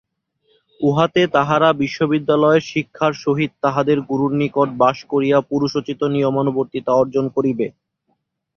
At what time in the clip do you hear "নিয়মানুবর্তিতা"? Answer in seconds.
6.15-6.91